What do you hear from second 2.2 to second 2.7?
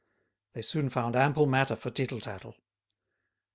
tattle.